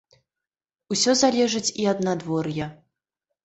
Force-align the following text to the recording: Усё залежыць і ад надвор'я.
Усё 0.95 1.11
залежыць 1.21 1.73
і 1.85 1.87
ад 1.95 2.05
надвор'я. 2.11 2.67